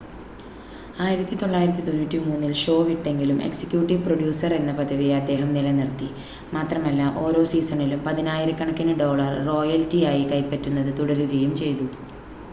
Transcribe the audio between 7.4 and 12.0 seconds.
സീസണിലും പതിനായിരക്കണക്കിന് ഡോളർ റോയൽറ്റിയായി കൈപ്പറ്റുന്നത് തുടരുകയും ചെയ്തു